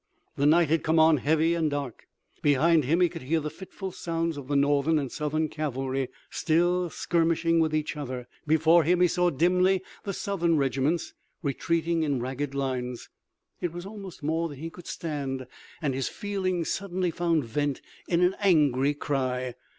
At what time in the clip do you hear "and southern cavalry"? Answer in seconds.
4.97-6.07